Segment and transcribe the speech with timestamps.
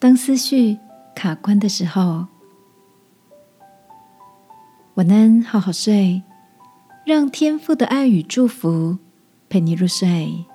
[0.00, 0.78] 当思绪
[1.14, 2.26] 卡关的时候，
[4.94, 6.22] 晚安，好好睡，
[7.04, 8.96] 让天父的爱与祝福
[9.50, 10.46] 陪你入睡。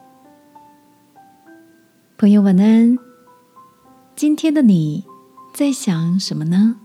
[2.18, 2.98] 朋友，晚安。
[4.16, 5.06] 今天的你
[5.54, 6.78] 在想什么呢？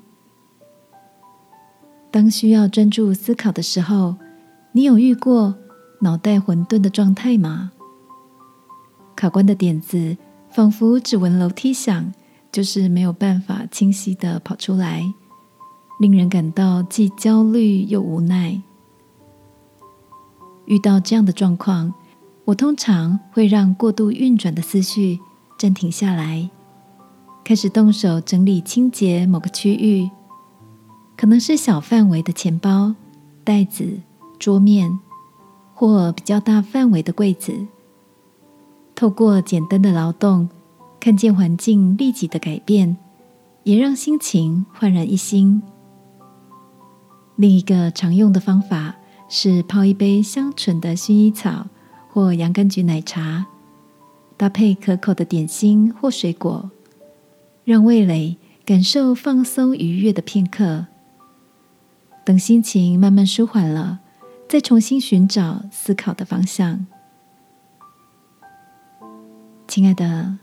[2.10, 4.16] 当需要专注思考的时候，
[4.72, 5.54] 你有遇过
[6.02, 7.72] 脑袋混沌的状态吗？
[9.16, 10.18] 卡关的点子
[10.50, 12.12] 仿佛只闻楼梯响。
[12.52, 15.04] 就是没有办法清晰的跑出来，
[16.00, 18.60] 令人感到既焦虑又无奈。
[20.66, 21.92] 遇到这样的状况，
[22.44, 25.20] 我通常会让过度运转的思绪
[25.58, 26.50] 暂停下来，
[27.44, 30.10] 开始动手整理清洁某个区域，
[31.16, 32.94] 可能是小范围的钱包、
[33.44, 34.00] 袋子、
[34.38, 34.98] 桌面，
[35.74, 37.52] 或比较大范围的柜子。
[38.94, 40.48] 透过简单的劳动。
[41.00, 42.98] 看见环境立即的改变，
[43.62, 45.62] 也让心情焕然一新。
[47.36, 48.94] 另一个常用的方法
[49.26, 51.66] 是泡一杯香醇的薰衣草
[52.10, 53.46] 或洋甘菊奶茶，
[54.36, 56.70] 搭配可口的点心或水果，
[57.64, 60.84] 让味蕾感受放松愉悦的片刻。
[62.26, 64.00] 等心情慢慢舒缓了，
[64.46, 66.86] 再重新寻找思考的方向。
[69.66, 70.36] 亲爱的。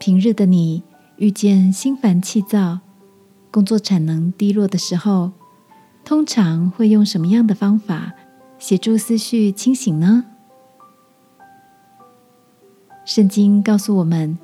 [0.00, 0.82] 平日的你
[1.18, 2.78] 遇见心烦气躁、
[3.50, 5.32] 工作产能低落的时候，
[6.06, 8.14] 通常会用什么样的方法
[8.58, 10.24] 协助思绪清醒呢？
[13.04, 14.38] 圣经告诉我们：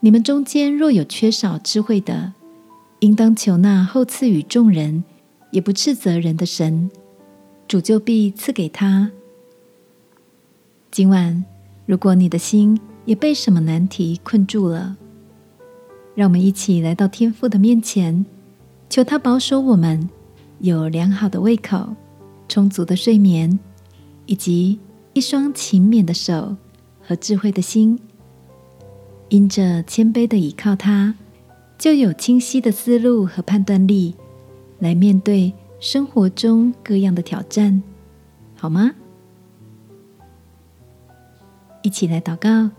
[0.00, 2.34] 你们中间若有缺少智慧的，
[2.98, 5.02] 应当求那后赐予众人，
[5.50, 6.90] 也不斥责人的神，
[7.66, 9.10] 主就必赐给他。
[10.90, 11.42] 今晚，
[11.86, 12.78] 如果你的心，
[13.10, 14.96] 也被什么难题困住了？
[16.14, 18.24] 让我们一起来到天父的面前，
[18.88, 20.08] 求他保守我们
[20.60, 21.96] 有良好的胃口、
[22.46, 23.58] 充足的睡眠，
[24.26, 24.78] 以及
[25.12, 26.56] 一双勤勉的手
[27.02, 27.98] 和智慧的心。
[29.28, 31.12] 因着谦卑的倚靠他，
[31.76, 34.14] 就有清晰的思路和判断力，
[34.78, 37.82] 来面对生活中各样的挑战，
[38.54, 38.92] 好吗？
[41.82, 42.70] 一起来祷告。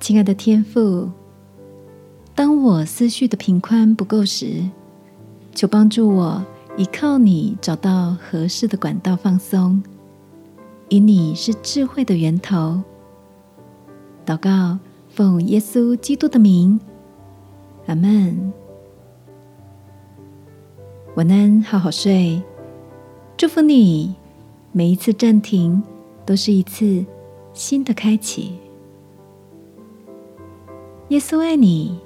[0.00, 1.10] 亲爱的天父，
[2.34, 4.62] 当我思绪的平宽不够时，
[5.54, 6.42] 求帮助我
[6.76, 9.82] 依靠你找到合适的管道放松，
[10.88, 12.80] 以你是智慧的源头。
[14.24, 14.78] 祷告，
[15.08, 16.78] 奉耶稣基督的名，
[17.86, 18.52] 阿门。
[21.16, 22.40] 晚安，好好睡。
[23.36, 24.14] 祝福你，
[24.70, 25.82] 每一次暂停
[26.24, 27.04] 都是一次
[27.52, 28.54] 新的开启。
[31.08, 31.98] 耶稣爱你，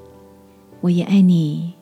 [0.81, 1.75] 我也爱你。